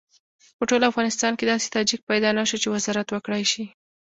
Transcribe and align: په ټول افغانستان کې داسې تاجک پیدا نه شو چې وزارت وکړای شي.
په 0.57 0.63
ټول 0.69 0.81
افغانستان 0.91 1.33
کې 1.37 1.45
داسې 1.51 1.67
تاجک 1.75 2.01
پیدا 2.09 2.29
نه 2.39 2.43
شو 2.49 2.57
چې 2.63 2.71
وزارت 2.75 3.07
وکړای 3.11 3.43
شي. 3.51 3.63